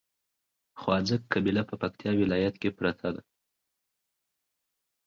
[0.79, 3.23] خواځک قبيله په پکتیا ولايت کې پراته دي